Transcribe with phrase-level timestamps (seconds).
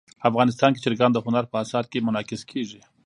[0.29, 2.81] افغانستان کې چرګان د هنر په اثار کې منعکس کېږي.